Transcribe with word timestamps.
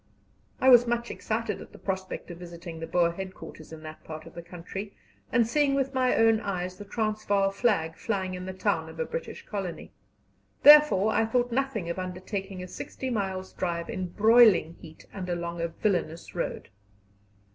I 0.59 0.69
was 0.69 0.87
much 0.87 1.11
excited 1.11 1.61
at 1.61 1.73
the 1.73 1.77
prospect 1.77 2.31
of 2.31 2.39
visiting 2.39 2.79
the 2.79 2.87
Boer 2.87 3.11
headquarters 3.11 3.71
in 3.71 3.83
that 3.83 4.03
part 4.03 4.25
of 4.25 4.33
the 4.33 4.41
country, 4.41 4.95
and 5.31 5.45
seeing 5.45 5.75
with 5.75 5.93
my 5.93 6.15
own 6.15 6.39
eyes 6.39 6.75
the 6.77 6.85
Transvaal 6.85 7.51
flag 7.51 7.95
flying 7.95 8.33
in 8.33 8.47
the 8.47 8.51
town 8.53 8.89
of 8.89 8.99
a 8.99 9.05
British 9.05 9.45
colony. 9.45 9.93
Therefore 10.63 11.13
I 11.13 11.27
thought 11.27 11.51
nothing 11.51 11.87
of 11.87 11.99
undertaking 11.99 12.63
a 12.63 12.67
sixty 12.67 13.11
miles' 13.11 13.53
drive 13.53 13.91
in 13.91 14.07
broiling 14.07 14.73
heat 14.81 15.05
and 15.13 15.29
along 15.29 15.61
a 15.61 15.67
villainous 15.67 16.33
road. 16.33 16.69